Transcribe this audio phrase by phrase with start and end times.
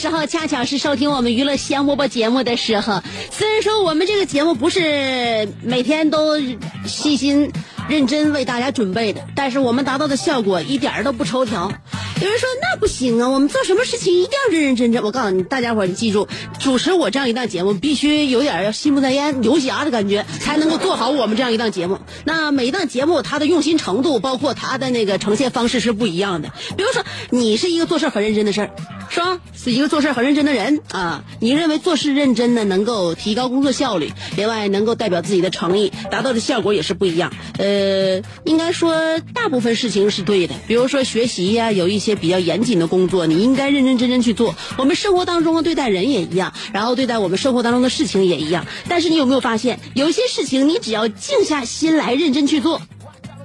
[0.00, 3.02] 时候，恰巧是收听我们娱乐香饽饽节目的时候。
[3.30, 6.40] 虽然说我们这个节目不是每天都
[6.86, 7.52] 细心
[7.86, 11.70] 认真为大家准备的，但是我们达到的效果一点都不抽条。
[12.20, 15.02] 有人说那不行啊，我们做什么事情一定要认认真真。
[15.02, 21.98] 我告诉你，大家伙儿，你记住，主持我这样一档节目，必须有点儿要心不在焉、游侠的感觉，才能够做好我们这样一档节目。
[22.24, 26.50] 那每一档节目它的用心程度，包括它的那个呈现方式是不一样的。
[26.76, 28.70] 比如说，你是一个做事很认真的事儿，
[29.08, 29.40] 是吧？
[29.56, 31.24] 是一个做事很认真的人啊。
[31.40, 37.32] 你认为做事认真呢，能够提高工作效率，另外能够代表自己的诚意，达到的效果也是不一样。
[37.58, 44.54] 呃，应该说大部分事情是对的，比如说学习呀、有一些比较严谨的工作，你应该认认真真去做。
[44.76, 48.66] 我们生活当中对待人也一样，然后对待我们生活当中的事情也一样。
[48.88, 52.80] 但是你有没有发现，有些事情你只要静下心来认真去做，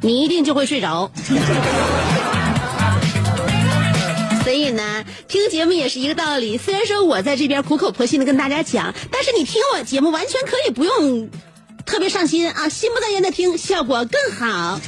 [0.02, 1.12] 你一定就会睡着。
[4.44, 6.58] 所以呢，听节目也是一个道理。
[6.58, 11.30] 虽然说我在这边苦口婆心的跟大家讲，但是你听我节目完全可以不用
[11.86, 14.80] 特别上心啊，心不在焉的听，效果更好。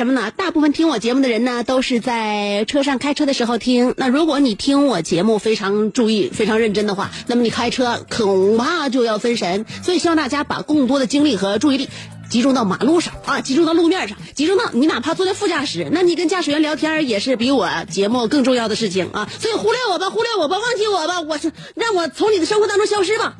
[0.00, 0.30] 什么呢？
[0.34, 3.92] 大部分听我节目的人呢，都是在车上开车的时候听。
[3.98, 9.66] 那如果你听我节目非常注意、非常认真的话，那么你开车恐怕就要分神。
[9.82, 11.90] 所以希望大家把更多的精力和注意力。
[12.30, 19.28] 集中到马路上啊，集中到路面上，集中到你哪怕坐在副驾驶，那你跟驾驶员聊天也是比我节目更重要的事情啊。
[19.38, 23.34] 所以忽略我吧，忽略我吧，忘记我吧，我是让我从你的生活当中消失吧。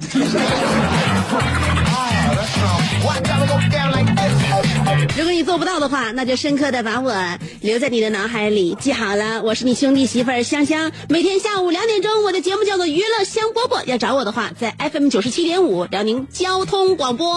[5.17, 7.15] 如果你做不到的话，那就深刻的把我
[7.61, 10.91] 留在你的脑海里，记好了，我是你兄弟媳妇儿香香。
[11.09, 17.35] 每天下午两点钟，我的节目叫做《娱乐香饽饽》，要找我的话，在 FM 九十七点五辽宁交通广播。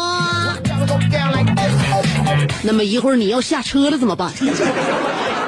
[2.63, 4.31] 那么一会儿你要下车了怎么办？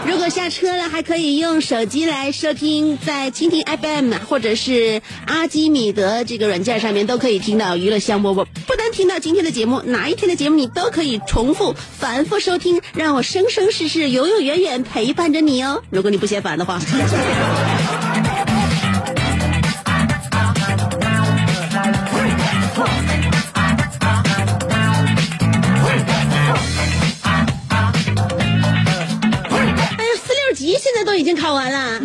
[0.06, 8.46] 如果下车了，还可以用手机来收听，在蜻蜓 FM 或者是阿基米德这个软件上面都可以听到娱乐香饽饽。
[8.68, 15.82] 不单听到今天的节目，哪一天的节目你都可以重复、反复收听，让我生生世世、永永远远陪伴着你哦。
[15.90, 16.76] 如果你不嫌烦的话。
[16.76, 16.84] 哎
[30.04, 32.00] 呀，四六级现在都已经考完了，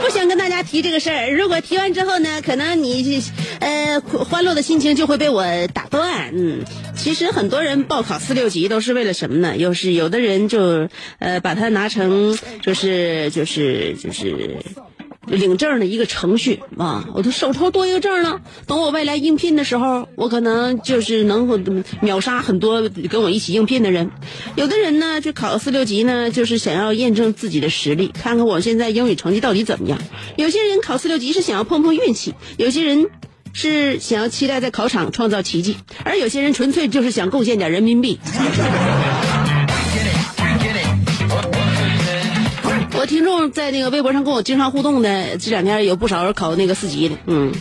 [0.00, 1.32] 不想跟大家提这个事儿。
[1.32, 3.20] 如果提完之后呢，可能你
[3.58, 6.30] 呃欢乐的心情就会被我打断。
[6.32, 6.62] 嗯，
[7.08, 9.56] 其实很多人报考四六级都是为了什么呢？
[9.56, 14.56] 又是有的人就呃把它拿成就是就是就是。
[15.28, 18.40] 领证的一个程序啊，我都手头多一个证了。
[18.66, 24.10] 等我未来应聘的时候，我可能就是能秒杀很多跟我一起应聘的人。
[24.56, 29.98] 有的人呢，去考四六级呢，就是想要验证自己的实力，看看我现在英语成绩到底怎么样。
[30.36, 33.10] 有些人考四六级是想要碰碰运气，有些人
[33.52, 38.18] 是想要期待在考场创造奇迹，而有些人纯粹就是想贡献点人民币。
[43.00, 47.52] 我听众在那个微博上跟我经常互动的，这两天有不少人考那个四级的，嗯，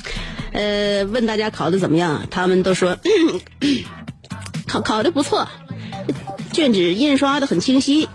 [0.52, 2.98] 呃，问大家考的怎么样，他们都说、
[4.66, 5.48] 考考的不错，
[6.54, 8.10] 卷纸印刷的很清晰，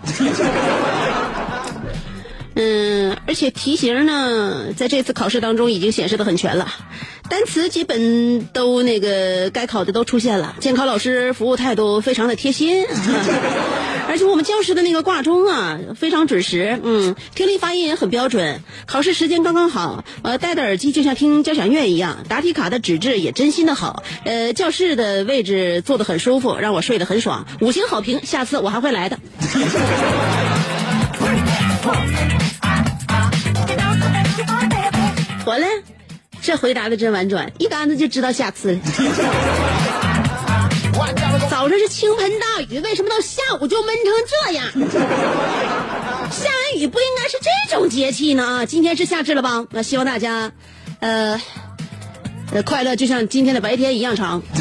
[2.55, 6.67] 嗯，而且题型呢，在这次考试当中已经显示的很全了，
[7.33, 12.85] 单词基本都那个该考的都出现了，监考老师服务态度非常的贴心。
[14.07, 29.17] 而且我们教室的那个挂钟啊，非常准时，嗯，听力发音也很标准，考试时间刚刚好，呃，戴的耳机就像听交响乐一样，答题卡的纸质也真心的好，呃，教室的位置坐得很舒服，让我睡得很爽，五星好评，下次我还会来的。
[35.47, 35.67] 完了，
[36.43, 38.79] 这回答的真婉转，一竿子就知道下次了。
[41.49, 44.13] 早上是倾盆大雨，为什么到下午就闷成
[44.45, 44.65] 这样？
[46.29, 48.65] 下完雨不应该是这种节气呢啊！
[48.65, 49.65] 今天是夏至了吧？
[49.71, 50.51] 那希望大家，
[50.99, 51.39] 呃，
[52.51, 54.43] 呃，快乐就像今天的白天一样长。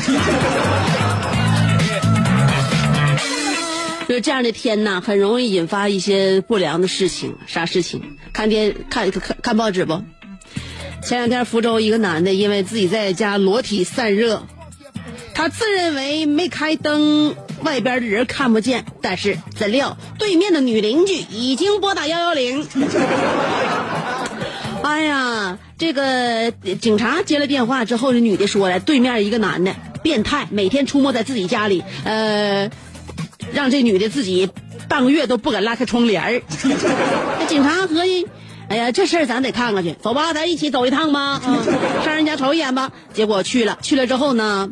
[4.06, 7.37] 就是这样的天呐，很容易引发一些不良的事情。
[7.49, 8.19] 啥事情？
[8.32, 10.00] 看电看看看报纸不？
[11.04, 14.44] 前两天福州一个男的因为自己在家裸体散热，
[15.34, 18.84] 他自认为没开灯，外边的人看不见。
[19.00, 22.66] 但是怎料对面的女邻居已经拨打幺幺零。
[24.82, 32.70] 哎呀，这个警察接了电话之后，这女的说了，对面一个男的变态，每天出没在自己家里，呃，
[33.52, 34.48] 让这女的自己
[34.88, 36.43] 半个月都不敢拉开窗帘儿。
[37.40, 38.28] 那警察合计。
[38.72, 41.62] 哎呀，这事儿咱得看看去，走吧，咱一起走一趟吧，啊，
[42.02, 42.90] 上人家瞅一眼吧。
[43.12, 44.70] 结果去了，去了之后呢，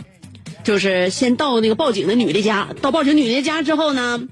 [0.64, 2.68] 就是先到那个报警的女的家。
[2.80, 4.22] 到报警女的家之后呢，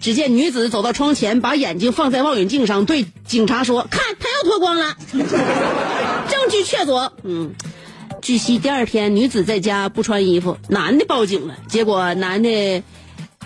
[0.00, 7.54] 只见女子走到窗前，把眼睛放在望远镜上，对警察说：“看，她又脱光了， 证据确凿。”嗯，
[8.22, 12.84] 据悉第二天女子在家不穿衣服，男的报警了，结果男的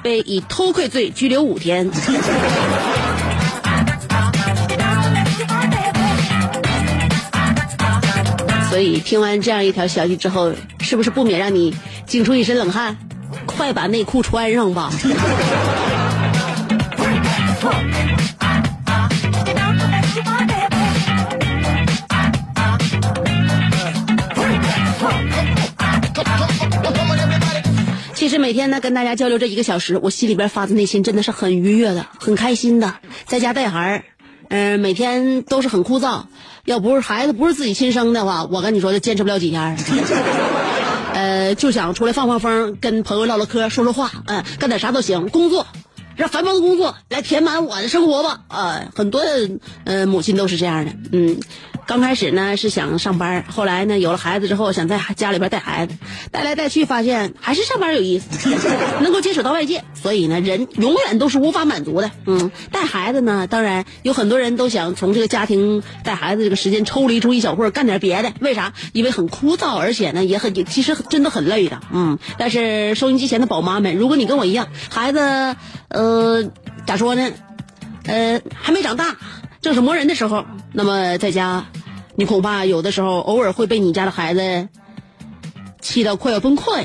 [0.03, 1.91] 被以偷窥罪拘留五天。
[8.73, 11.77] 所以听完这样一条消息之后，是不是不免让你
[12.07, 12.97] 惊出一身冷汗？
[13.45, 14.91] 快把内裤穿上吧！
[28.15, 32.95] 其实每天呢跟大家交流这一个小时，我心里边发自内心真的是很愉悦的，很开心的。
[33.27, 34.05] 在家带孩儿，
[34.55, 36.25] 嗯，每天都是很枯燥。
[36.67, 39.79] 要不是孩子不是自己亲生的话，我跟你说，就坚持不了几天。
[41.15, 45.31] 呃，就想出来放放风，跟朋友唠唠嗑，说说话，嗯，干点啥都行。
[45.31, 45.67] 工作，
[46.17, 48.41] 让繁忙的工作来填满我的生活吧。
[48.49, 49.23] 呃，很多
[49.85, 51.41] 呃母亲都是这样的，嗯。
[51.85, 55.97] 刚开始呢是想上班，后来呢有了孩子之后想在家里边带孩子，
[56.31, 58.49] 带来带去发现还是上班有意思，
[59.03, 62.13] 能够接触到外界，所以呢人永远都是无法满足的。
[62.25, 68.73] 嗯，带孩子呢，当然有很多人都想从这个家庭带孩子这个时间抽离出一小会儿干点别的，为啥？
[68.93, 71.81] 因为很枯燥，而且呢也很其实真的很累的。
[71.93, 75.19] 嗯，但是收音机前的宝妈们，如果你跟我一样，孩子
[75.89, 76.02] 呃
[76.87, 77.31] 咋说呢？
[78.05, 79.17] 呃还没长大。
[79.61, 81.67] 正是磨人的时候，那么在家，
[82.17, 84.69] 你恐怕有的时候偶尔会被你家的孩子
[85.81, 86.85] 气到快要崩溃。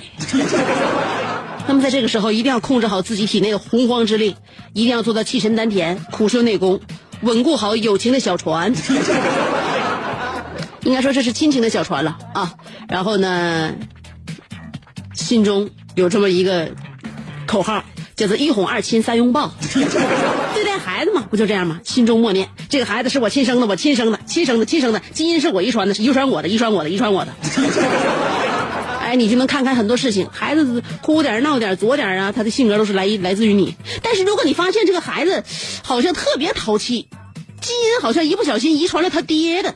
[1.68, 4.36] 那么在这个时候，一定要控制好自己体内的洪荒之力，
[4.74, 6.80] 一定要做到气沉丹田、苦修内功，
[7.22, 8.72] 稳固好友情的小船。
[10.86, 12.54] 应该说这是亲情的小船了啊。
[12.88, 13.74] 然后呢，
[15.14, 16.70] 心中有这么一个
[17.48, 17.84] 口号。
[18.18, 19.52] 叫做一哄二亲三拥抱，
[20.56, 21.80] 对待孩子嘛，不就这样吗？
[21.84, 27.32] 心中默念：这个孩子是我亲生的，我亲生的，亲生的，亲生的，基因是我遗传的，是遗传我的，遗传我的，遗传我的。
[29.06, 33.76] 哎，你就能看看很多事情，孩子哭点闹点作点啊，他的性格都是来来自于你。
[34.02, 35.44] 但是如果你发现这个孩子
[35.84, 37.08] 好像特别淘气，
[37.62, 39.76] 基因好像一不小心遗传了他爹的，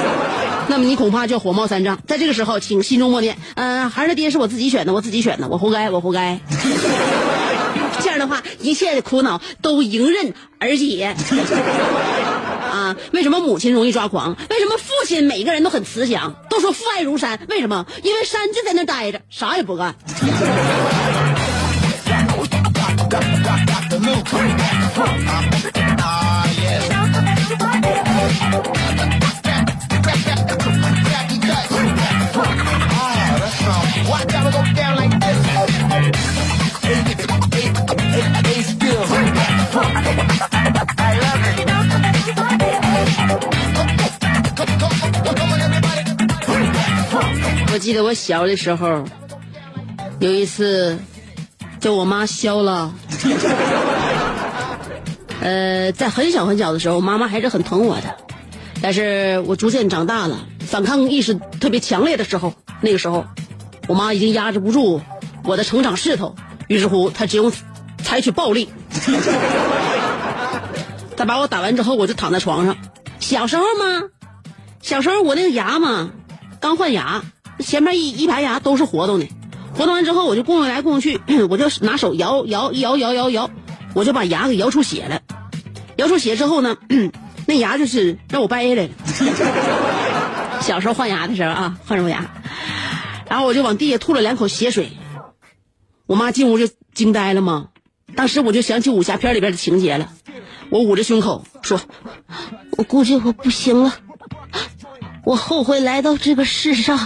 [0.68, 1.98] 那么你恐怕就火冒三丈。
[2.06, 6.38] 在这个时候，请心中默念：嗯，孩子爹是我自己选的，我自己选的，我活该，我活该。
[8.22, 11.14] 的话，一切的苦恼都迎刃而解。
[12.70, 14.36] 啊，为什么母亲容易抓狂？
[14.48, 16.34] 为什么父亲每个人都很慈祥？
[16.48, 17.84] 都说父爱如山，为什么？
[18.02, 19.94] 因为山就在那待着，啥也不干。
[47.72, 49.04] 我记得我小的时候，
[50.20, 50.98] 有一次，
[51.80, 52.92] 就我妈削了。
[55.40, 58.16] 呃，在很小很小的时候，妈妈还是很疼我的。
[58.82, 63.24] 但是我逐渐长大了，反抗意识特别强烈的时候，那个时候，
[63.88, 65.00] 我妈已经压制不住
[65.44, 66.36] 我的成长势头，
[66.68, 67.52] 于是乎，她只用
[68.04, 68.68] 采取暴力。
[71.22, 72.76] 他把我打完之后，我就躺在床上。
[73.20, 74.08] 小时候嘛，
[74.80, 76.10] 小时候我那个牙嘛，
[76.58, 77.22] 刚换牙，
[77.60, 79.28] 前面一一排牙都是活动的，
[79.72, 83.50] 活动完之后我就供来供去， 我就拿手摇摇一摇摇摇摇，
[83.94, 85.20] 我就把牙给摇出血了。
[85.94, 86.76] 摇出血之后呢，
[87.46, 88.90] 那牙就是让我掰下来了。
[90.60, 92.34] 小时候换牙的时候啊，换什么牙？
[93.30, 94.90] 然后我就往地下吐了两口血水，
[96.06, 97.68] 我妈进屋就惊呆了嘛。
[98.16, 100.10] 当时我就想起武侠片里边的情节了，
[100.70, 101.80] 我捂着胸口说
[102.78, 103.94] ：“我估计我不行了，
[105.24, 106.98] 我后悔来到这个世上。”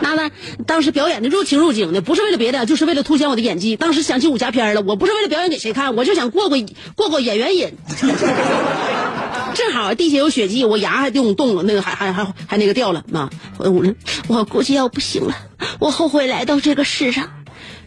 [0.00, 0.30] 那呢，
[0.66, 3.76] 当时表演的入情入景的，不是为了别的，就是为了凸显我的演技。
[3.76, 6.58] 当时想起武侠片了，我不是为了表演给谁看，我就想过过
[6.96, 7.72] 过过演员瘾。
[9.54, 13.30] 正好地下有血迹，我牙还动动了，那个还还还还那个掉了啊！
[13.58, 13.84] 我我
[14.28, 15.34] 我估计要不行了，
[15.78, 17.41] 我后悔来到这个世上。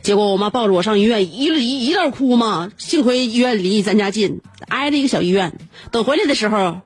[0.06, 2.72] 结果我妈抱着我上医院，一一一道哭嘛。
[2.78, 5.54] 幸亏医院离咱家近，挨着一个小医院。
[5.90, 6.82] 等回来的时候，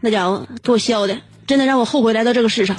[0.00, 2.74] 那家伙给我削的，真的让我后悔来到这个世上。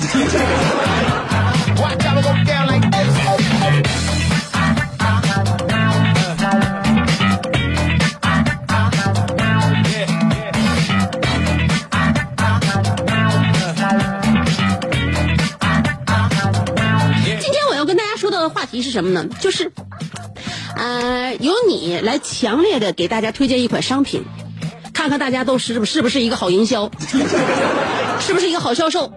[18.74, 19.26] 题是什么呢？
[19.40, 19.72] 就是，
[20.76, 24.24] 呃，由你来强烈的给大家推荐一款商品，
[24.92, 26.92] 看看大家都是是不是一个好营销，
[28.20, 29.14] 是不是一个好销售？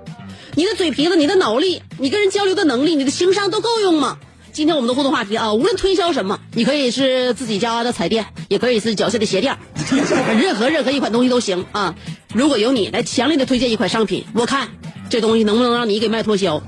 [0.55, 4.19] 你的嘴皮子、你的脑力、你跟人交流的能力、你的情商都够用吗？
[4.53, 9.59] 今天我们的互动话题啊，无论推销什么，你可以是自己家的彩电，也可以是脚下的鞋垫，
[10.39, 11.95] 任何任何一款东西都行啊。
[12.33, 14.69] 如果由你来强烈的推荐一款商品，我看
[15.09, 16.63] 这东西能不能让你给卖脱销。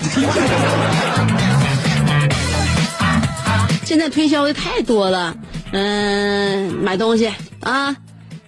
[3.89, 5.35] 现在推销的太多了，
[5.73, 7.97] 嗯、买东西啊，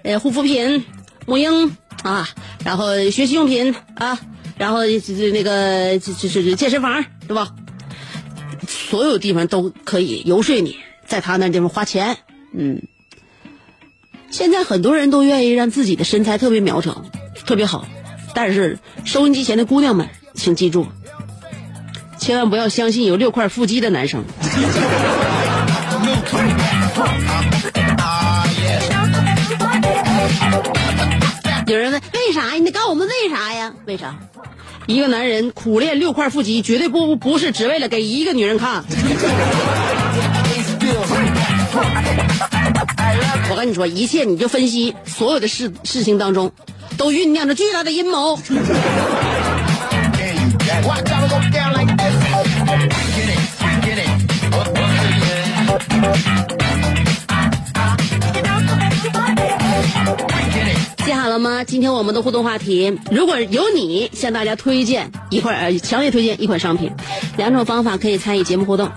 [0.02, 0.84] 呃，护肤品、
[1.24, 2.28] 母婴啊，
[2.62, 4.20] 然后学习用品啊，
[4.58, 7.54] 然后这这那个这这这健身房对吧？
[8.68, 12.18] 所有地方都可以游说你，在他那地方花钱，
[12.52, 12.82] 嗯。
[14.30, 17.02] 现在很多人都愿意让自己的身材特别苗条，
[17.46, 17.88] 特别好，
[18.34, 20.86] 但是收音机前的姑娘们，请记住，
[22.18, 24.22] 千万不要相信有六块腹肌的男生。
[31.66, 32.54] 有人问为啥呀？
[32.54, 33.72] 你得告诉我们为啥呀？
[33.86, 34.16] 为啥？
[34.86, 38.84] 一个男人苦练六块腹肌，绝对不不是只为了给一个女人看。
[43.48, 46.50] 我跟你说，一切你就分析所有的事事情当中，
[46.96, 48.36] 都酝酿着巨大的阴谋。
[61.04, 61.64] 记好了吗？
[61.64, 66.92] 今天我们的互动话题，如果有你向大家推荐一块呃，强烈推荐一款商品，
[67.36, 68.90] 两种方法可以参与节目互动。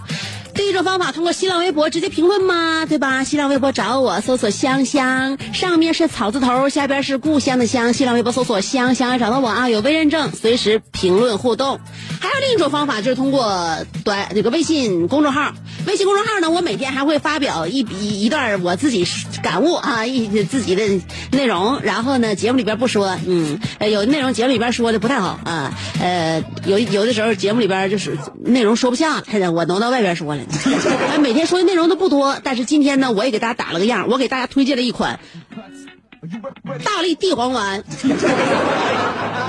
[0.53, 3.23] 第一种方法，通过新浪微博直接评论嘛，对吧？
[3.23, 7.91] 新浪微博找我，搜索香香，上面是草字头，下边是故乡的乡。
[7.93, 11.79] 新浪微博搜索香香，找到我啊，有微认证，随时评论互动。
[12.19, 15.53] 还有另一种方法，就是通过短这个微信公众号。
[15.85, 19.05] 微信公众号呢，我每天还会发表一一一段我自己
[19.41, 20.83] 感悟啊，一自己的
[21.31, 21.81] 内容。
[21.81, 30.43] 然后呢，节目里边不说，嗯，呃有内容节目里边说的不太好啊，呃，有有的时候节目里边就是内容说不下了，我挪到外边说了。
[31.21, 35.19] 每天说的内容都不多，但是今天呢，我也给大家打了个样，我给大家推荐了一款
[36.83, 37.83] 大力地黄丸。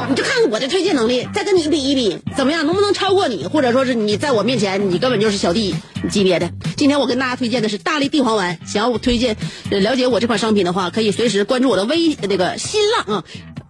[0.08, 2.66] 你就看看我的推荐能力，再跟你比一比，怎么样？
[2.66, 3.46] 能不能超过你？
[3.46, 5.74] 或者说是你在我面前，你根本就是小弟
[6.10, 6.50] 级别的。
[6.76, 8.58] 今天我跟大家推荐的是大力地黄丸。
[8.66, 9.36] 想要我推荐、
[9.70, 13.24] 了解我这款商品的话，可以随时关注我的微那个新浪啊，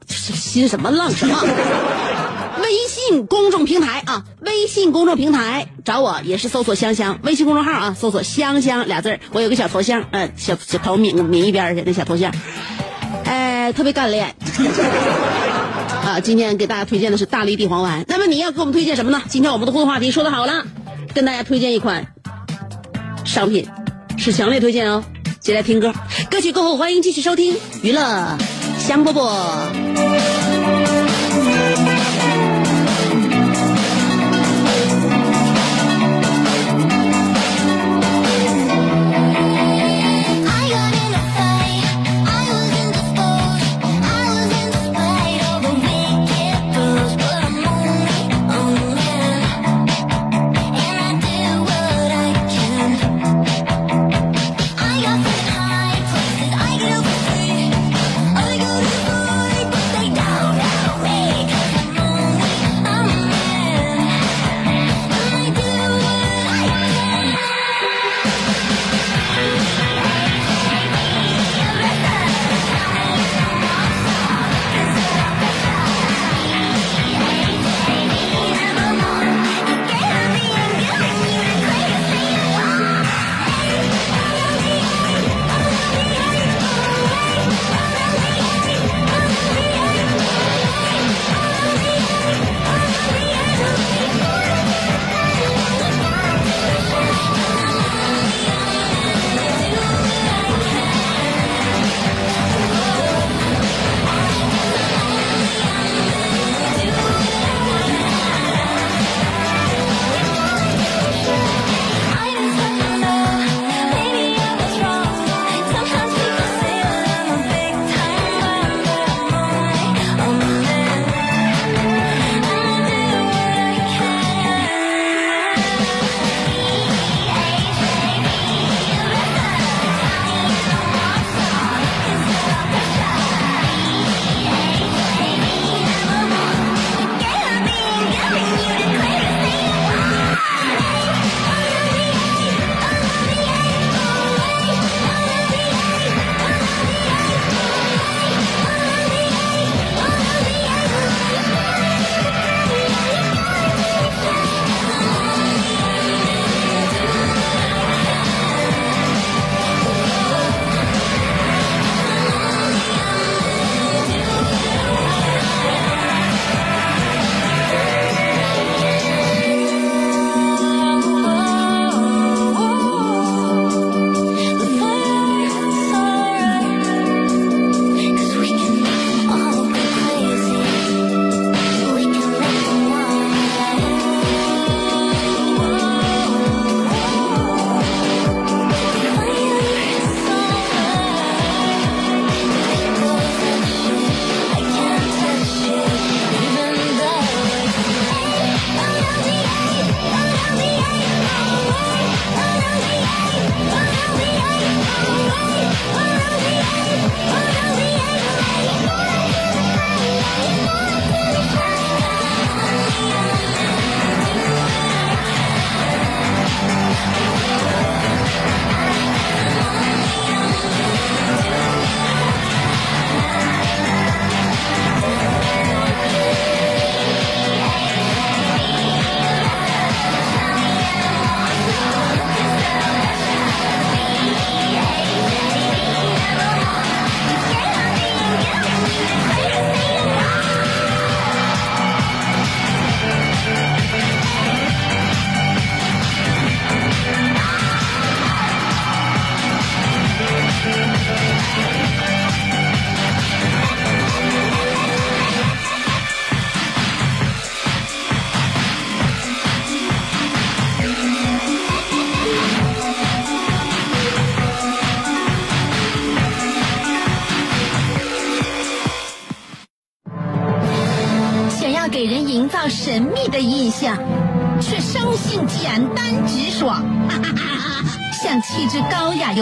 [0.07, 1.39] 新什么浪什么。
[2.63, 12.33] 微信公众平台啊，微信公众平台找我也是搜索香香，微信公众号啊，搜索香香俩字儿我有个小头像，嗯、小小头抿抿一边去那小头像，
[13.25, 14.35] 哎，特别干练。
[16.05, 18.05] 啊，今天给大家推荐的是大力地黄丸。
[18.09, 19.23] 那么你要给我们推荐什么呢？
[19.29, 20.65] 今天我们的互动话题说的好了，
[21.15, 22.07] 跟大家推荐一款
[23.25, 23.69] 商品，
[24.19, 25.03] 是强烈推荐哦。
[25.41, 25.93] 接下来听歌，
[26.31, 28.39] 歌曲过后欢迎继续收听娱乐
[28.79, 30.94] 香饽饽。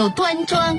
[0.03, 0.77] 又端庄，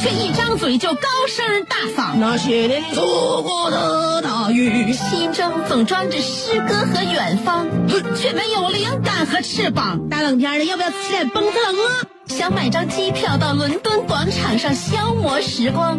[0.00, 2.14] 却一张嘴就高声大嗓。
[2.14, 7.66] 那些年错过的大雨，心中总装着诗歌和远方，
[8.14, 10.08] 却没有灵感和翅膀。
[10.08, 12.06] 大冷天的，要不要吃点蹦特冷啊？
[12.28, 15.98] 想买张机票到伦敦广场上消磨时光，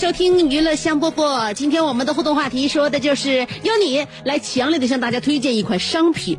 [0.00, 1.52] 收听娱乐香饽饽。
[1.52, 6.38] 今天我们的互动话题说的就是由你来强烈的向大家推荐一款商品，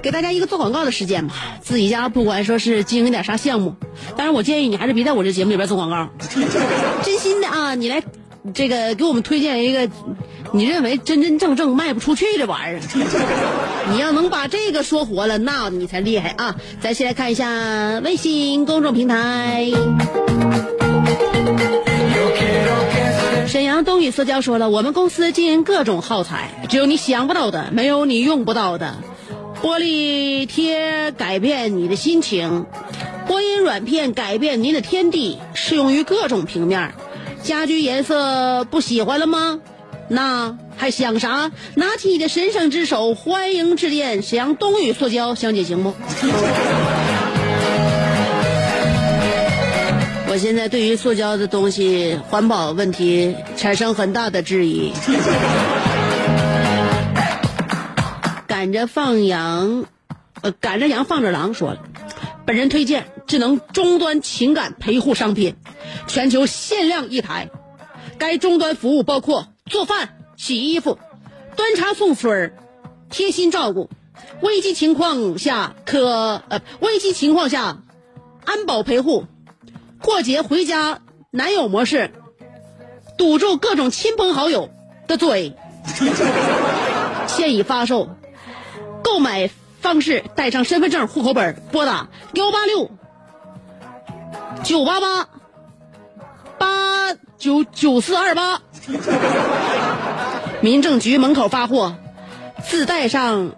[0.00, 1.34] 给大家一个做广告的时间吧。
[1.60, 3.74] 自己家不管说是经营点啥项目，
[4.16, 6.08] 当然我建议你还是别在我这节目里边做广告，
[7.02, 8.02] 真心的啊，你来
[8.54, 9.86] 这个给我们推荐一个
[10.52, 12.80] 你认为真真正正卖不出去的玩意儿。
[13.92, 16.56] 你要能把这个说活了，那你才厉害啊！
[16.80, 19.66] 咱先来看一下微信公众平台。
[23.48, 28.96] 沈阳东宇塑胶说了，我们公司经营各种耗材，只有你想不到的，没有你用不到的。
[29.62, 32.66] 玻璃贴改变你的心情，
[33.26, 36.92] 播音软片改变您的天地，适用于各种平面。
[37.42, 39.60] 家居颜色不喜欢了吗？
[40.08, 41.50] 那还想啥？
[41.74, 45.94] 拿起你的神圣之手，欢迎致电沈阳东宇塑胶，小姐行不？
[50.30, 54.92] 我现在对于塑胶的东西环保问题产生很大的质疑。
[58.46, 59.86] 赶着放羊，
[60.42, 61.80] 呃，赶着羊放着狼说了，
[62.44, 65.56] 本人推荐智能终端情感陪护商品，
[66.06, 67.48] 全球限量一台。
[68.18, 70.98] 该终端服务包括做饭、洗衣服、
[71.56, 72.52] 端茶送水
[73.08, 73.88] 贴心照顾。
[74.42, 77.78] 危机情况下可呃，危机情况下
[78.44, 79.24] 安保陪护。
[80.02, 82.10] 过节回家男友模式，
[83.16, 84.70] 堵住各种亲朋好友
[85.06, 85.54] 的嘴。
[87.26, 88.08] 现已发售，
[89.02, 92.90] 购买方式带上身份证、户口本，拨打幺八六
[94.62, 95.28] 九八八
[96.58, 98.62] 八九九四二八，
[100.60, 101.96] 民政局门口发货，
[102.66, 103.52] 自带上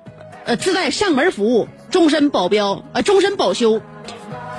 [0.44, 3.80] 呃自带上门服务，终身保镖呃终身保修，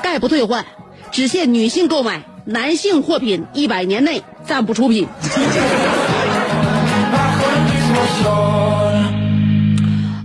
[0.01, 0.65] 概不退换。
[1.11, 5.07] 只限女性购买，男性货品一百年内暂不出品。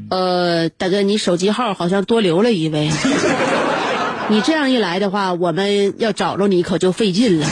[0.08, 2.88] 呃，大哥，你手机号好像多留了一位，
[4.30, 7.46] 你这样一来的话，我们要找着你可就费劲了。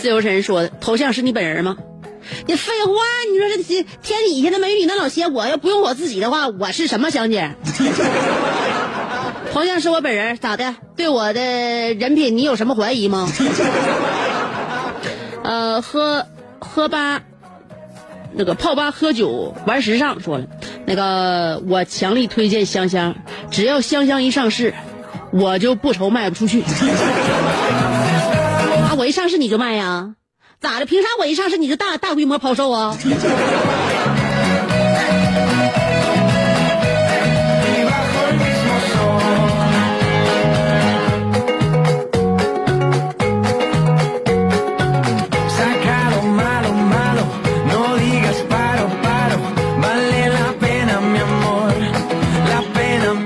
[0.00, 1.76] 自由神说的，头像是你本人吗？
[2.46, 2.92] 你废话，
[3.32, 3.62] 你说这
[4.02, 7.54] 天底下的美女那老些，我要不用我自己的话，我是什么香姐？
[9.52, 10.76] 黄酱是我本人，咋的？
[10.96, 11.40] 对我的
[11.94, 13.28] 人品你有什么怀疑吗？
[15.42, 16.26] 呃，喝
[16.60, 17.22] 喝吧，
[18.32, 20.46] 那个泡吧喝酒玩时尚说了，
[20.86, 23.16] 那个我强力推荐香香，
[23.50, 24.74] 只要香香一上市，
[25.32, 26.62] 我就不愁卖不出去。
[28.86, 30.14] 啊，我一上市你就卖呀？
[30.60, 30.86] 咋的？
[30.86, 32.96] 凭啥我一上市你就大大规模抛售啊？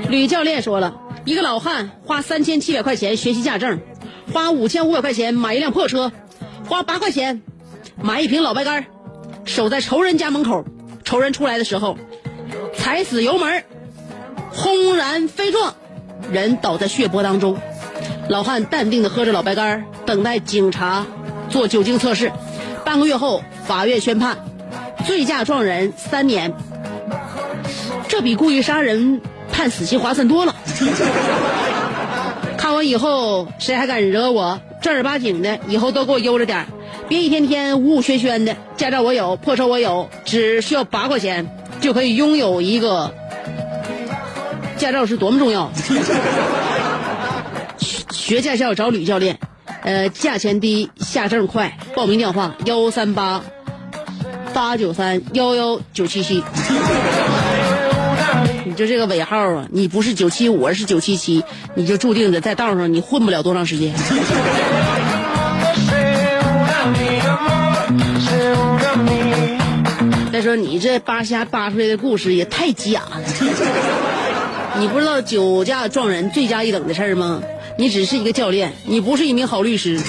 [0.09, 0.93] 吕教练说了
[1.25, 3.79] 一个老汉花三千七百块钱学习驾证
[4.31, 6.11] 花五千五百块钱买一辆破车
[6.71, 7.41] 花八块钱
[8.01, 8.85] 买一瓶老白干，
[9.43, 10.63] 守在仇人家门口，
[11.03, 11.97] 仇人出来的时候，
[12.73, 13.65] 踩死油门，
[14.53, 15.73] 轰然飞撞，
[16.31, 17.57] 人倒在血泊当中。
[18.29, 21.05] 老汉淡定地喝着老白干，等待警察
[21.49, 22.31] 做酒精测试。
[22.85, 24.37] 半个月后，法院宣判，
[25.05, 26.53] 醉驾撞人三年，
[28.07, 29.19] 这比故意杀人
[29.51, 30.55] 判死刑划算多了。
[32.57, 34.61] 看完以后，谁还敢惹我？
[34.81, 36.65] 正儿八经的，以后都给我悠着点
[37.07, 38.55] 别一天天呜呜喧喧的。
[38.75, 41.47] 驾照我有，破车我有，只需要八块钱
[41.79, 43.13] 就可以拥有一个
[44.77, 45.71] 驾照，是多么重要！
[48.11, 49.37] 学驾校找吕教练，
[49.83, 51.77] 呃，价钱低，下证快。
[51.95, 53.43] 报名电话：幺三八
[54.53, 56.43] 八九三幺幺九七七。
[58.71, 61.43] 你就这个尾号啊，你不是九七五，而是九七七，
[61.75, 63.93] 你就注定着在道上你混不了多长时间。
[70.31, 73.19] 再说你这扒瞎扒出来的故事也太假了，
[74.79, 77.43] 你不知道酒驾撞人罪加一等的事儿吗？
[77.77, 79.99] 你只是一个教练，你不是一名好律师。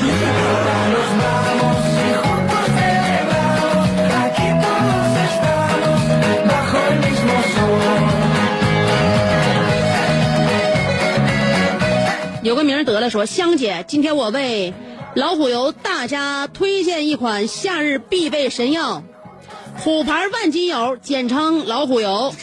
[12.52, 14.74] 有个名儿得了说，香姐，今天我为
[15.14, 19.02] 老虎油大家推荐一款夏日必备神药——
[19.80, 22.34] 虎牌万金油，简称老虎油。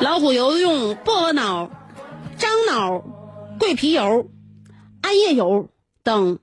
[0.00, 1.70] 老虎油用薄荷脑、
[2.38, 3.02] 樟脑、
[3.58, 4.30] 桂皮油、
[5.02, 5.68] 桉叶油
[6.04, 6.38] 等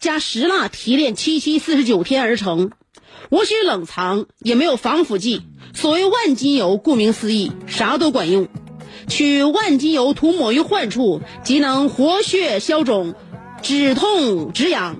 [0.00, 2.72] 加石蜡提炼七七四十九天而成，
[3.30, 5.42] 无需冷藏，也没有防腐剂。
[5.72, 8.48] 所谓万金油，顾名思义，啥都管用。
[9.10, 13.14] 取万金油涂抹于患处，即能活血消肿、
[13.60, 14.96] 止痛止痒。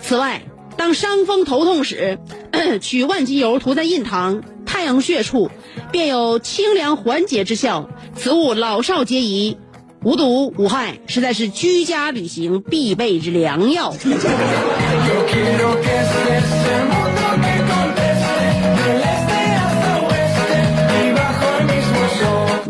[0.00, 0.42] 此外，
[0.76, 2.18] 当伤风头痛时，
[2.80, 5.50] 取万金油涂在印堂、太阳穴处，
[5.90, 7.90] 便有清凉缓解之效。
[8.16, 9.58] 此物老少皆宜，
[10.04, 13.92] 无毒无害，实在是居家旅行必备之良药。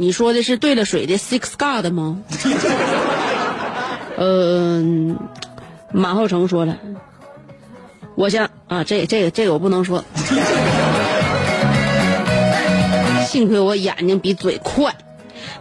[0.08, 2.22] 你说的是兑了水的 Six God 吗？
[4.16, 5.18] 嗯、
[5.92, 6.78] 马浩成说了，
[8.14, 10.02] 我想啊，这这个这个我不能说，
[13.26, 14.96] 幸亏我眼睛比嘴快。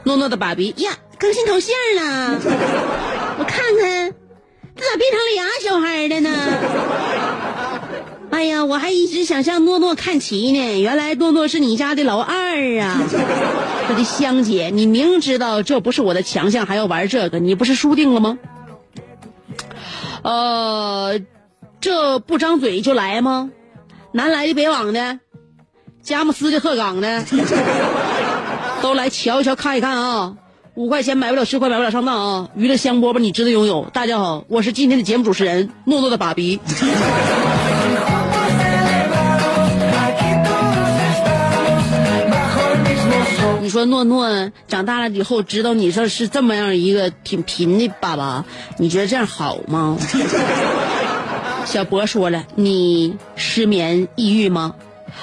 [0.03, 2.39] 诺诺的爸比呀，更新头像了，
[3.39, 4.13] 我看看，
[4.77, 6.29] 这咋变成俩小孩的呢？
[8.37, 13.01] 哎呀，我还一直想向诺诺看齐呢，原来诺诺是你家的老二啊！
[13.89, 18.37] 我 的香姐，你明知道这不是我的强项，还要玩这个，你不是输定了吗？
[20.21, 21.19] 呃，
[21.81, 23.49] 这不张嘴就来吗？
[24.11, 25.19] 南来的北往的，
[26.03, 27.25] 佳木斯的鹤岗的，
[28.83, 30.35] 都来瞧一瞧看一看啊！
[30.75, 32.49] 五块钱买不了十块买不了上当啊！
[32.55, 33.87] 娱乐香饽饽你值得拥有。
[33.91, 36.59] 大家好，我是今天的节目主持人诺诺的爸比。
[43.67, 48.45] 你说诺诺长大了以后知道你说是这么样一个挺贫的爸爸，
[48.77, 49.97] 你觉得这样好吗？
[51.67, 54.75] 小博说了，你失眠抑郁吗？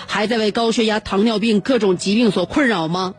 [0.07, 3.15] 还在为高血压、糖尿病各种疾病所困扰吗？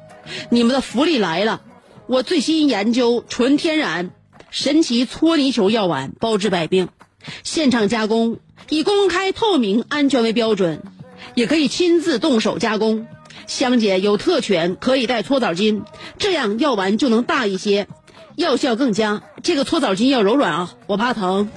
[0.51, 1.61] 你们的福利来了！
[2.05, 4.11] 我最新研究纯天然
[4.51, 6.89] 神奇搓泥球药丸，包治百病，
[7.43, 8.38] 现场加工，
[8.69, 10.83] 以公开、透明、安全为标准，
[11.33, 13.07] 也可以亲自动手加工。
[13.48, 15.84] 香姐有特权可以带搓澡巾。
[16.17, 17.88] 这样药丸就能大一些。
[18.36, 21.50] 药效更佳这个搓澡巾要柔软啊我怕疼。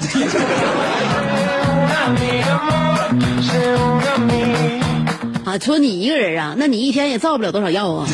[5.45, 8.07] 啊搓你一个人啊那你一天也造不了多少药啊。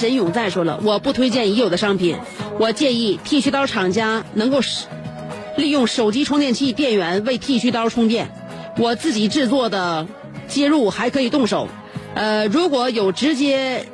[0.00, 2.16] 神永在说了，我不推荐已有的商品，
[2.58, 4.86] 我建议剃须刀厂家能够使
[5.58, 8.30] 利用手机充电器电源为剃须刀充电。
[8.78, 10.06] 我自己制作的
[10.48, 11.68] 接入还可以动手，
[12.14, 13.84] 呃，如果有直接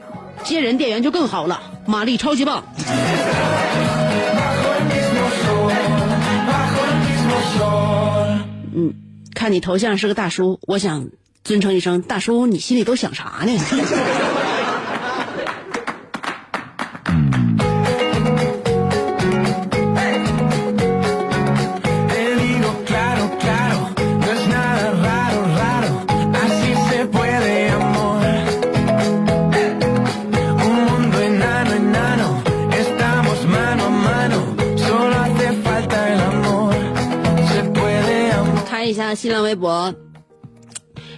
[0.44, 2.62] 接人电源就更好了，马力超级棒。
[8.72, 8.94] 嗯
[9.34, 11.08] 看你头像是个大叔，我想
[11.42, 14.45] 尊称一声大叔，你心里都想啥呢？
[39.06, 39.94] 看一下新浪微博，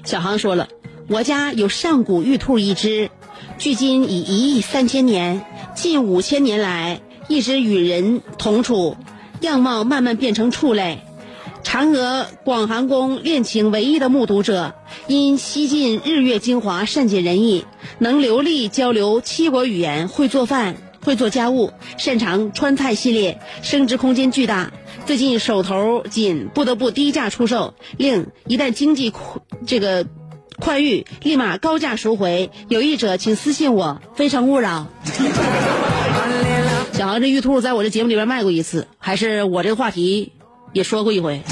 [0.04, 0.68] 小航说了，
[1.08, 3.08] 我家有上古玉兔一只，
[3.56, 5.42] 距今已一亿三千年，
[5.74, 8.94] 近五千年来一直与人同处，
[9.40, 11.00] 样貌慢慢变成畜类。
[11.64, 14.74] 嫦娥广寒宫恋情唯一的目睹者，
[15.06, 17.64] 因吸尽日月精华，善解人意，
[17.98, 24.72] 能流利交流七国语言，会做饭，会做家务，擅长川菜系列，升值空间巨大。
[25.06, 29.12] 最近手头紧，不得不低价出售，令一旦经济
[29.66, 30.06] 这个
[30.58, 32.50] 宽裕，立马高价赎回。
[32.68, 34.86] 有意者请私信我，非诚勿扰。
[36.92, 40.32] 小航这玉兔在我这节目里边卖过一次，还是我这个话题
[40.72, 41.42] 也说过一回。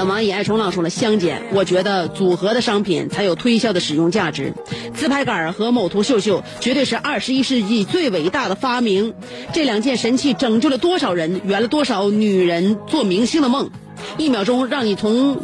[0.00, 4.54] 小蚂蚁爱冲浪说了，香姐，我觉得组合的商品才有推销的使用价值。
[4.94, 9.12] 自拍杆和某图秀秀绝对是二十一世纪最伟大的发明，
[9.52, 13.68] 这两件神器拯救了多少人，圆了多少女人做明星的梦，
[14.16, 15.42] 一秒钟让你从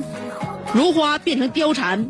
[0.73, 2.09] 如花变成貂蝉。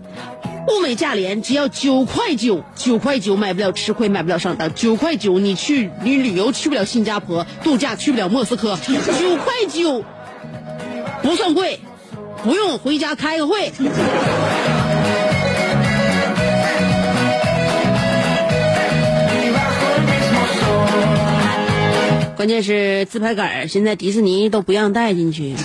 [0.68, 4.72] 物美价廉，只要九块九，九块九买不了吃亏，买不了上当。
[4.72, 8.78] 九块九，你去你旅游去不了新加坡，度假去不了莫斯科。
[8.86, 10.04] 九块九
[11.22, 11.80] 不算贵，
[12.46, 13.72] 不用回家开个会。
[22.36, 25.56] 关键是自拍杆现在迪士尼都不让带进去，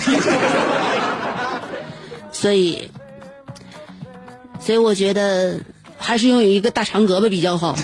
[2.32, 2.90] 所以，
[4.58, 5.60] 所以我觉得
[5.96, 7.76] 还是拥有一个大长胳膊比较好。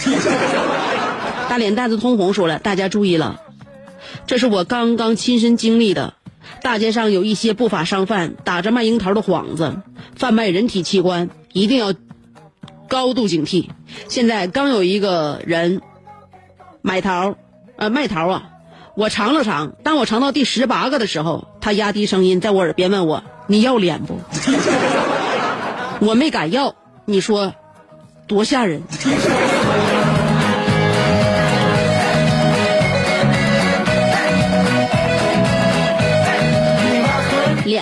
[1.49, 3.41] 大脸蛋子通红说了，大家注意了，
[4.27, 6.15] 这是我刚刚亲身经历的。
[6.69, 9.81] 大街上有一些不法商贩打着卖樱桃的幌子，
[10.15, 11.95] 贩卖人体器官，一定要
[12.89, 13.71] 高度警惕。
[14.11, 15.81] 现在刚有一个人
[16.83, 17.37] 买桃，
[17.79, 18.51] 呃，卖桃啊，
[18.95, 24.21] 我尝了尝，当我尝到第十八个的时候，他压低声音在我耳边问我：“你要脸不？”
[26.07, 26.75] 我没敢要，
[27.07, 27.55] 你说
[28.27, 28.83] 多吓人？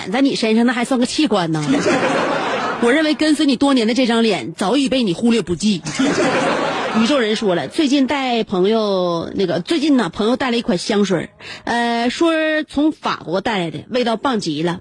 [0.07, 1.61] 脸在你身上，那还算个器官呢？
[2.81, 5.81] 我认为跟随你多年的这张脸早已被你忽略不计。
[7.01, 11.29] 宇宙人说了，最近带朋友那个最近呢，朋友带了一款香水，
[11.65, 12.31] 呃，说
[12.63, 14.79] 从法国带来的，味道棒极了。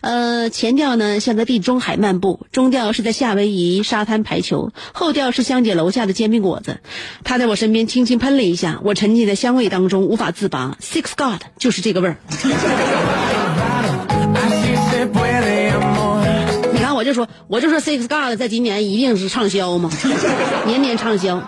[0.00, 6.80] 呃，前调呢像在地中海漫步，中调是在夏威夷沙滩排球，后调是香姐楼下的煎饼果子。
[7.24, 10.76] 他在我身边轻轻喷了一下，我沉浸在香味当中无法自拔。
[10.80, 12.16] Six God 就是这个味儿。
[17.02, 19.90] 我就说，我就说 Six God 在今年一定是畅销嘛，
[20.66, 21.42] 年年畅销。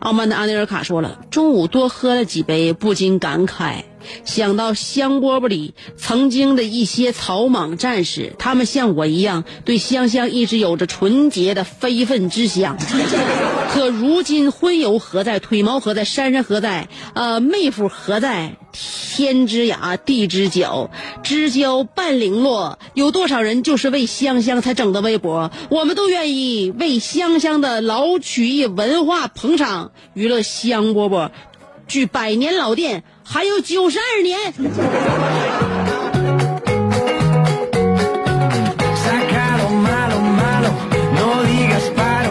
[0.00, 3.84] 傲慢的阿内尔卡说了，中午多喝了几杯，不禁感慨，
[4.24, 12.76] 想到香饽饽里曾经的一些草莽战士，他们像我一样，对香香一直有着纯洁的非分之想。
[13.72, 15.38] 可如今荤油何在？
[15.38, 16.04] 腿毛何在？
[16.04, 16.88] 山山何在？
[17.14, 18.56] 呃，妹夫何在？
[18.72, 20.90] 天之涯，地之角，
[21.24, 22.78] 知交半零落。
[22.94, 25.50] 有多少人就是为香香才整的微博？
[25.68, 31.30] 我们都愿意为香香的老曲艺文化捧场，娱乐香饽饽。
[31.88, 34.38] 据百年老店还有九十二年。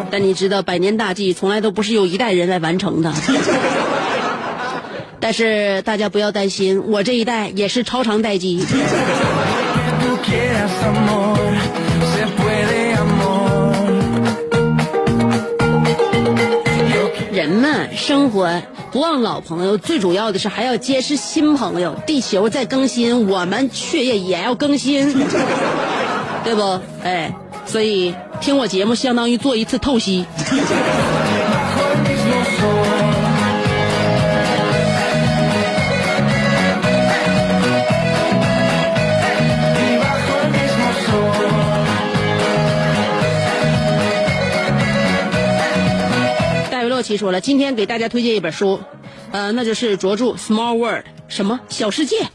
[0.10, 3.13] 但你知道，百年大计从来都不是由一代人来完成的。
[5.19, 8.65] 但是大家不要担心，我这一代也是超长待机。
[17.95, 21.95] 生活不忘老朋友，最主要的是还要结识新朋友。
[22.06, 25.13] 地球在更新，我们血液也要更新，
[26.43, 26.80] 对不？
[27.03, 27.34] 哎，
[27.65, 30.25] 所以听我节目相当于做一次透析。
[46.97, 48.80] 洛奇说了，今天给大家推荐一本书，
[49.32, 52.28] 呃，那就是卓著《Small World》，什么小世界。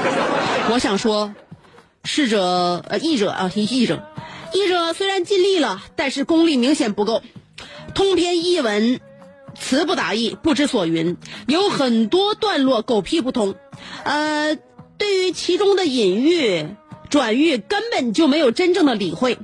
[0.70, 1.34] 我想说，
[2.04, 4.02] 逝者呃译者啊，译者，
[4.52, 7.22] 译者虽然尽力了，但是功力明显不够，
[7.94, 9.00] 通篇译文
[9.58, 11.16] 词不达意，不知所云，
[11.46, 13.54] 有很多段落狗屁不通，
[14.04, 14.58] 呃，
[14.98, 16.66] 对于其中的隐喻、
[17.08, 19.38] 转喻根本就没有真正的理会。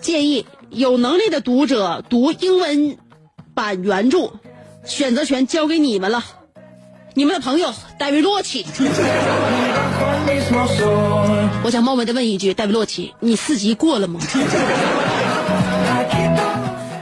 [0.00, 2.98] 建议有能力的读者读英文
[3.62, 4.32] 把原著，
[4.84, 6.24] 选择权交给你们了。
[7.14, 8.66] 你们的朋友戴维洛奇，
[11.62, 14.18] 我想冒昧的问一句，戴维洛奇，你四级过了吗？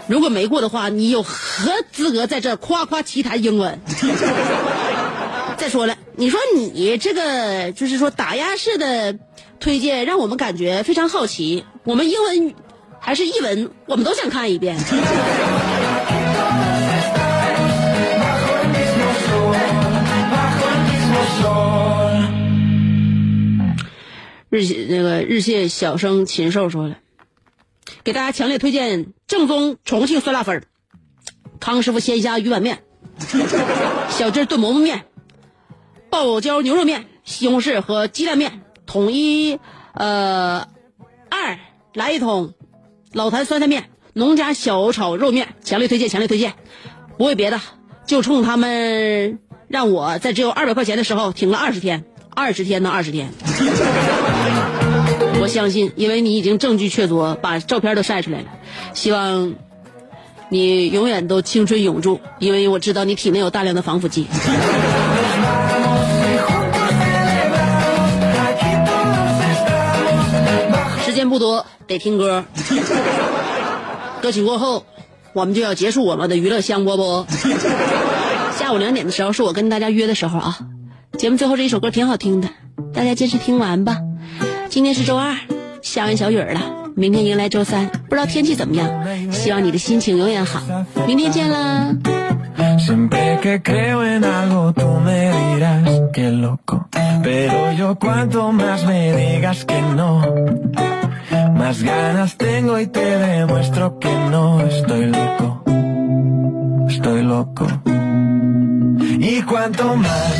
[0.06, 3.80] 如果没过的话，你有何资格在这夸夸其谈英文？
[5.56, 9.16] 再说了，你说你这个就是说打压式的
[9.58, 11.64] 推荐，让我们感觉非常好奇。
[11.84, 12.54] 我们英文
[12.98, 14.76] 还是译文，我们都想看一遍。
[24.50, 26.98] 日那个日谢小生禽兽说了，
[28.02, 30.66] 给大家强烈推荐正宗重庆酸辣粉
[31.60, 32.82] 康师傅鲜虾鱼板面，
[34.08, 35.04] 小鸡炖蘑菇面，
[36.10, 39.60] 爆椒牛肉面，西红柿和鸡蛋面，统一
[39.94, 40.66] 呃
[41.28, 41.58] 二
[41.94, 42.54] 来一桶
[43.12, 46.54] 老坛酸菜面，农家小炒肉面，强烈推荐，强烈推荐，
[47.16, 47.60] 不为别的，
[48.04, 49.38] 就冲他们
[49.68, 52.04] 让我在只有二百块钱的时候挺了二十天，
[52.34, 53.30] 二十天呢，二十天。
[55.40, 58.46] 我相信，因为你已经证据确凿，把照片都晒出来了。
[58.94, 59.54] 希望
[60.48, 64.26] 你永远都青春永驻，因为我知道你体内有大量的防腐剂。
[71.04, 72.44] 时间不多，得听歌。
[74.22, 74.84] 歌曲过后，
[75.32, 77.24] 我们就要结束我们的娱乐香饽饽。
[78.58, 80.58] 下午两点的时候是我跟大家约的时候啊。
[81.18, 82.48] 节目最后这一首歌挺好听的，
[82.94, 83.98] 大家坚持听完吧。
[84.68, 85.36] 今天是周二，
[85.82, 86.60] 下完小雨儿了，
[86.94, 88.88] 明天迎来周三，不知道天气怎么样。
[89.30, 90.60] 希望你的心情永远好，
[91.06, 91.94] 明天见啦。
[92.78, 96.88] Siempre que creo en algo tú me dirás que loco.
[97.22, 100.22] Pero yo cuanto más me digas que no,
[101.54, 105.62] más ganas tengo y te demuestro que no estoy loco.
[106.88, 107.66] Estoy loco.
[109.22, 110.34] Y cuanto más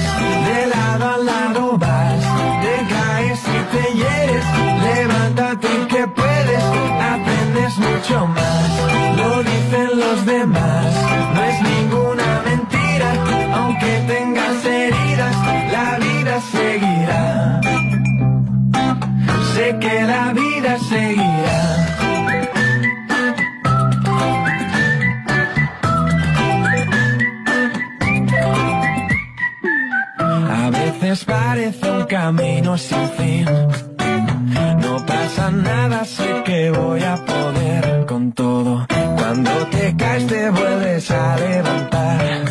[0.47, 2.25] de lado a lado vas,
[2.63, 4.45] te caes y te hieres,
[4.83, 6.65] levántate que puedes,
[7.13, 8.71] aprendes mucho más,
[9.19, 10.87] lo dicen los demás,
[11.35, 13.13] no es ninguna mentira,
[13.55, 15.37] aunque tengas heridas,
[15.73, 17.61] la vida seguirá.
[19.53, 21.80] Sé que la vida seguirá.
[31.19, 33.45] Parece un camino sin fin.
[34.81, 38.87] No pasa nada, sé que voy a poder con todo.
[39.17, 42.50] Cuando te caes te vuelves a levantar.